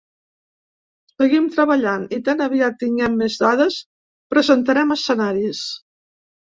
Seguim 1.11 1.49
treballant, 1.57 2.07
i 2.19 2.19
tan 2.31 2.43
aviat 2.47 2.81
tinguem 2.87 3.21
més 3.23 3.39
dades, 3.45 3.81
presentarem 4.35 4.99
escenaris. 5.01 5.67